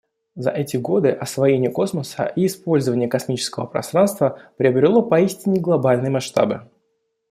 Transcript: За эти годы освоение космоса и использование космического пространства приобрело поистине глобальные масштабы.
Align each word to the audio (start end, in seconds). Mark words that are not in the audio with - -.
За 0.33 0.49
эти 0.49 0.77
годы 0.77 1.11
освоение 1.11 1.69
космоса 1.69 2.25
и 2.35 2.47
использование 2.47 3.07
космического 3.07 3.67
пространства 3.67 4.39
приобрело 4.57 5.03
поистине 5.03 5.59
глобальные 5.59 6.09
масштабы. 6.09 6.67